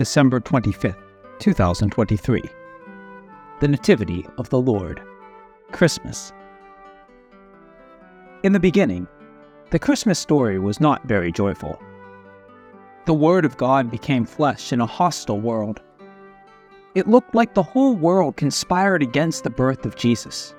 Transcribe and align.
December 0.00 0.40
25th, 0.40 0.96
2023. 1.40 2.42
The 3.60 3.68
Nativity 3.68 4.26
of 4.38 4.48
the 4.48 4.58
Lord, 4.58 5.02
Christmas. 5.72 6.32
In 8.42 8.54
the 8.54 8.58
beginning, 8.58 9.06
the 9.68 9.78
Christmas 9.78 10.18
story 10.18 10.58
was 10.58 10.80
not 10.80 11.04
very 11.04 11.30
joyful. 11.30 11.78
The 13.04 13.12
Word 13.12 13.44
of 13.44 13.58
God 13.58 13.90
became 13.90 14.24
flesh 14.24 14.72
in 14.72 14.80
a 14.80 14.86
hostile 14.86 15.38
world. 15.38 15.82
It 16.94 17.06
looked 17.06 17.34
like 17.34 17.52
the 17.52 17.62
whole 17.62 17.94
world 17.94 18.38
conspired 18.38 19.02
against 19.02 19.44
the 19.44 19.50
birth 19.50 19.84
of 19.84 19.96
Jesus, 19.96 20.54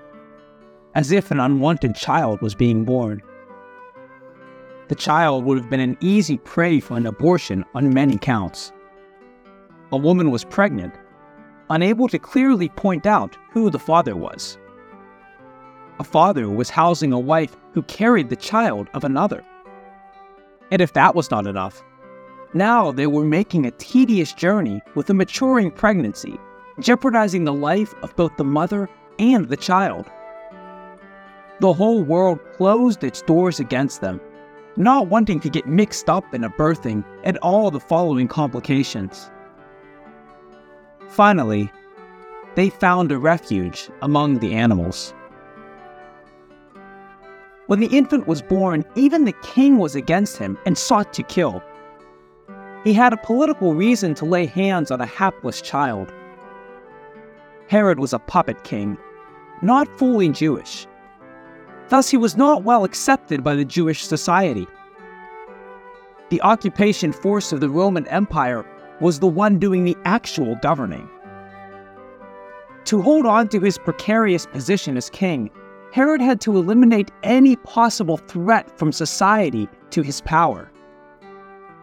as 0.94 1.12
if 1.12 1.32
an 1.32 1.40
unwanted 1.40 1.96
child 1.96 2.44
was 2.44 2.54
being 2.54 2.86
born 2.86 3.24
the 4.88 4.96
child 4.96 5.46
would 5.46 5.58
have 5.58 5.70
been 5.70 5.80
an 5.80 5.98
easy 6.02 6.38
prey 6.38 6.82
for 6.82 6.98
an 6.98 7.06
abortion 7.06 7.64
on 7.74 7.94
many 7.94 8.18
counts. 8.18 8.74
A 9.92 9.98
woman 9.98 10.32
was 10.32 10.44
pregnant, 10.46 10.96
unable 11.70 12.08
to 12.08 12.20
clearly 12.20 12.70
point 12.70 13.06
out 13.06 13.38
who 13.52 13.70
the 13.70 13.80
father 13.80 14.16
was. 14.16 14.58
A 16.00 16.04
father 16.04 16.50
was 16.50 16.70
housing 16.70 17.14
a 17.14 17.20
wife 17.20 17.56
who 17.74 17.84
carried 17.84 18.30
the 18.30 18.36
child 18.36 18.88
of 18.94 19.04
another. 19.04 19.44
And 20.72 20.82
if 20.82 20.94
that 20.94 21.16
was 21.16 21.30
not 21.30 21.48
enough, 21.48 21.84
now 22.54 22.92
they 22.92 23.08
were 23.08 23.26
making 23.26 23.66
a 23.66 23.72
tedious 23.72 24.34
journey 24.34 24.82
with 24.96 25.10
a 25.10 25.14
maturing 25.14 25.72
pregnancy, 25.72 26.38
jeopardizing 26.80 27.44
the 27.44 27.54
life 27.54 27.94
of 28.02 28.16
both 28.16 28.36
the 28.38 28.44
mother 28.44 28.90
and 29.20 29.50
the 29.50 29.58
child. 29.58 30.10
The 31.60 31.74
whole 31.74 32.04
world 32.04 32.40
closed 32.56 33.04
its 33.04 33.22
doors 33.22 33.60
against 33.60 34.02
them 34.02 34.20
not 34.78 35.08
wanting 35.08 35.40
to 35.42 35.50
get 35.50 35.68
mixed 35.68 36.10
up 36.10 36.34
in 36.34 36.44
a 36.44 36.50
birthing 36.50 37.04
and 37.24 37.38
all 37.38 37.72
the 37.72 37.80
following 37.80 38.28
complications. 38.28 39.30
Finally, 41.12 41.72
they 42.56 42.70
found 42.70 43.12
a 43.12 43.18
refuge 43.18 43.90
among 44.02 44.40
the 44.40 44.54
animals. 44.54 45.14
When 47.68 47.80
the 47.80 47.96
infant 47.96 48.28
was 48.28 48.42
born, 48.42 48.84
even 48.96 49.26
the 49.26 49.36
king 49.44 49.78
was 49.78 49.96
against 49.96 50.38
him 50.38 50.58
and 50.66 50.78
sought 50.78 51.14
to 51.14 51.24
kill. 51.24 51.64
He 52.84 52.94
had 52.94 53.14
a 53.14 53.18
political 53.18 53.74
reason 53.74 54.16
to 54.16 54.26
lay 54.26 54.46
hands 54.46 54.92
on 54.92 55.00
a 55.00 55.06
hapless 55.06 55.62
child. 55.62 56.12
Herod 57.68 58.00
was 58.00 58.12
a 58.12 58.20
puppet 58.20 58.64
king, 58.64 58.98
not 59.62 59.88
fully 59.98 60.30
Jewish, 60.30 60.88
Thus, 61.92 62.10
he 62.10 62.16
was 62.16 62.38
not 62.38 62.64
well 62.64 62.86
accepted 62.86 63.44
by 63.44 63.54
the 63.54 63.66
Jewish 63.66 64.06
society. 64.06 64.66
The 66.30 66.42
occupation 66.42 67.12
force 67.12 67.52
of 67.52 67.60
the 67.60 67.68
Roman 67.68 68.08
Empire 68.08 68.66
was 69.02 69.20
the 69.20 69.28
one 69.28 69.60
doing 69.60 69.84
the 69.84 69.98
actual 70.06 70.56
governing. 70.62 71.10
To 72.86 73.02
hold 73.02 73.26
on 73.26 73.50
to 73.50 73.60
his 73.60 73.78
precarious 73.78 74.46
position 74.46 74.96
as 74.96 75.10
king, 75.10 75.50
Herod 75.92 76.22
had 76.22 76.40
to 76.42 76.56
eliminate 76.56 77.12
any 77.24 77.58
possible 77.58 78.18
threat 78.18 78.78
from 78.78 78.92
society 78.92 79.68
to 79.90 80.02
his 80.02 80.22
power. 80.22 80.72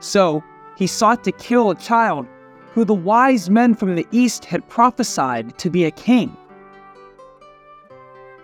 So, 0.00 0.42
he 0.76 0.86
sought 0.86 1.24
to 1.24 1.32
kill 1.32 1.70
a 1.70 1.74
child 1.74 2.26
who 2.72 2.84
the 2.84 2.94
wise 2.94 3.50
men 3.50 3.74
from 3.74 3.96
the 3.96 4.06
east 4.12 4.44
had 4.44 4.68
prophesied 4.68 5.58
to 5.58 5.68
be 5.68 5.84
a 5.84 5.90
king 5.90 6.36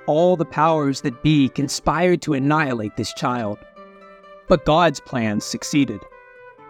all 0.07 0.37
the 0.37 0.45
powers 0.45 1.01
that 1.01 1.23
be 1.23 1.49
conspired 1.51 2.23
to 2.23 2.35
annihilate 2.35 2.97
this 2.97 3.13
child. 3.15 3.59
But 4.49 4.65
God's 4.65 5.01
plans 5.01 5.45
succeeded. 5.45 6.01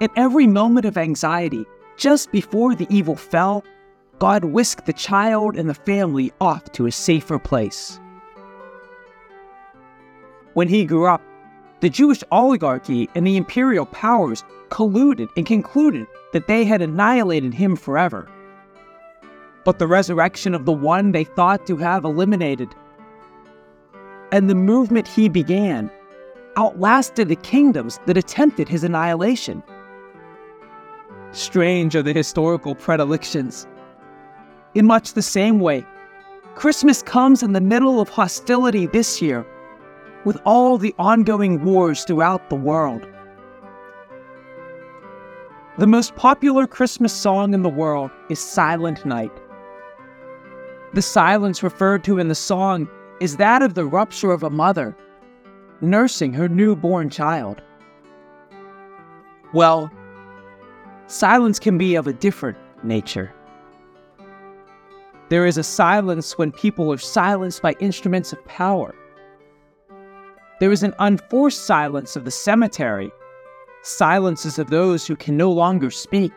At 0.01 0.11
every 0.17 0.47
moment 0.47 0.87
of 0.87 0.97
anxiety, 0.97 1.65
just 1.97 2.31
before 2.33 2.75
the 2.75 2.87
evil 2.91 3.17
fell, 3.17 3.65
God 4.19 4.45
whisked 4.45 4.87
the 4.87 4.93
child 4.93 5.57
and 5.57 5.69
the 5.69 5.75
family 5.75 6.33
off 6.41 6.73
to 6.73 6.87
a 6.87 6.93
safer 6.93 7.39
place. 7.39 7.99
When 10.55 10.69
he 10.69 10.85
grew 10.85 11.07
up, 11.07 11.23
the 11.81 11.91
Jewish 11.91 12.23
oligarchy 12.31 13.09
and 13.15 13.27
the 13.27 13.37
imperial 13.37 13.87
powers 13.87 14.45
colluded 14.71 15.29
and 15.37 15.47
concluded 15.47 16.07
that 16.33 16.47
they 16.47 16.65
had 16.65 16.81
annihilated 16.81 17.53
him 17.53 17.77
forever. 17.77 18.29
But 19.65 19.79
the 19.79 19.87
resurrection 19.87 20.55
of 20.55 20.65
the 20.65 20.73
one 20.73 21.13
they 21.13 21.25
thought 21.25 21.67
to 21.67 21.77
have 21.77 22.05
eliminated 22.05 22.69
and 24.35 24.51
the 24.51 24.55
movement 24.55 25.07
he 25.07 25.29
began 25.29 25.89
outlasted 26.57 27.29
the 27.29 27.37
kingdoms 27.37 28.01
that 28.07 28.17
attempted 28.17 28.69
his 28.69 28.83
annihilation. 28.83 29.63
Strange 31.35 31.97
are 31.97 32.03
the 32.03 32.13
historical 32.13 32.77
predilections. 32.77 33.67
In 34.75 34.87
much 34.87 35.15
the 35.15 35.23
same 35.23 35.59
way, 35.59 35.85
Christmas 36.55 37.03
comes 37.03 37.43
in 37.43 37.53
the 37.53 37.61
middle 37.61 38.01
of 38.01 38.09
hostility 38.09 38.87
this 38.87 39.21
year, 39.21 39.45
with 40.25 40.41
all 40.45 40.79
the 40.79 40.95
ongoing 40.97 41.65
wars 41.65 42.05
throughout 42.05 42.49
the 42.51 42.57
world. 42.57 43.05
The 45.77 45.89
most 45.89 46.15
popular 46.15 46.69
Christmas 46.69 47.13
song 47.13 47.53
in 47.53 47.63
the 47.63 47.69
world 47.69 48.13
is 48.31 48.39
Silent 48.39 49.05
Night. 49.05 49.33
The 50.93 51.03
silence 51.03 51.65
referred 51.65 52.05
to 52.05 52.21
in 52.21 52.29
the 52.29 52.37
song 52.37 52.89
is 53.21 53.39
that 53.39 53.61
of 53.61 53.75
the 53.75 53.85
rupture 53.85 54.31
of 54.31 54.45
a 54.45 54.51
mother 54.51 54.97
nursing 55.81 56.33
her 56.33 56.49
newborn 56.49 57.11
child. 57.11 57.61
Well, 59.53 59.91
silence 61.15 61.61
can 61.61 61.79
be 61.79 61.95
of 61.95 62.09
a 62.09 62.13
different 62.13 62.59
nature. 62.83 63.33
There 65.29 65.47
is 65.47 65.57
a 65.57 65.63
silence 65.63 66.37
when 66.37 66.51
people 66.51 66.93
are 66.93 66.99
silenced 66.99 67.63
by 67.63 67.75
instruments 67.79 68.33
of 68.33 68.45
power. 68.47 68.95
There 70.59 70.73
is 70.73 70.83
an 70.83 70.93
unforced 70.99 71.67
silence 71.67 72.17
of 72.17 72.25
the 72.25 72.31
cemetery, 72.33 73.13
silences 73.83 74.59
of 74.59 74.71
those 74.71 75.07
who 75.07 75.15
can 75.15 75.37
no 75.37 75.53
longer 75.53 75.91
speak. 75.91 76.33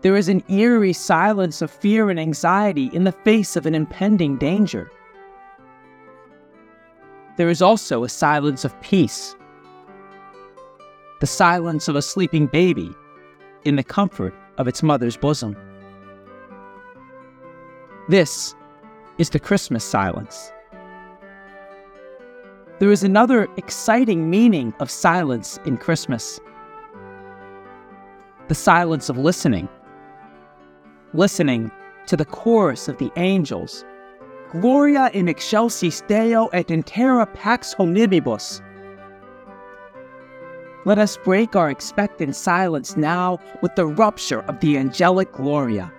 There 0.00 0.16
is 0.16 0.30
an 0.30 0.42
eerie 0.48 0.94
silence 0.94 1.60
of 1.60 1.70
fear 1.70 2.08
and 2.08 2.18
anxiety 2.18 2.90
in 2.94 3.04
the 3.04 3.12
face 3.12 3.54
of 3.54 3.66
an 3.66 3.74
impending 3.74 4.38
danger. 4.38 4.90
There 7.36 7.50
is 7.50 7.60
also 7.60 8.02
a 8.02 8.08
silence 8.08 8.64
of 8.64 8.80
peace, 8.80 9.36
the 11.22 11.26
silence 11.28 11.86
of 11.86 11.94
a 11.94 12.02
sleeping 12.02 12.48
baby 12.48 12.92
in 13.62 13.76
the 13.76 13.84
comfort 13.84 14.34
of 14.58 14.66
its 14.66 14.82
mother's 14.82 15.16
bosom. 15.16 15.56
This 18.08 18.56
is 19.18 19.30
the 19.30 19.38
Christmas 19.38 19.84
silence. 19.84 20.50
There 22.80 22.90
is 22.90 23.04
another 23.04 23.46
exciting 23.56 24.30
meaning 24.30 24.74
of 24.80 24.90
silence 24.90 25.60
in 25.64 25.76
Christmas 25.76 26.40
the 28.48 28.54
silence 28.56 29.08
of 29.08 29.16
listening 29.16 29.68
listening 31.14 31.70
to 32.08 32.16
the 32.16 32.24
chorus 32.24 32.88
of 32.88 32.98
the 32.98 33.12
angels 33.14 33.84
Gloria 34.50 35.08
in 35.14 35.28
excelsis 35.28 36.00
Deo 36.08 36.48
et 36.48 36.68
in 36.68 36.82
terra 36.82 37.26
pax 37.26 37.76
hominibus. 37.76 38.60
Let 40.84 40.98
us 40.98 41.16
break 41.16 41.54
our 41.54 41.70
expectant 41.70 42.34
silence 42.34 42.96
now 42.96 43.38
with 43.60 43.76
the 43.76 43.86
rupture 43.86 44.40
of 44.42 44.58
the 44.58 44.76
angelic 44.76 45.30
Gloria. 45.30 45.92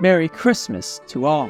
Merry 0.00 0.28
Christmas 0.28 1.00
to 1.06 1.24
all. 1.24 1.48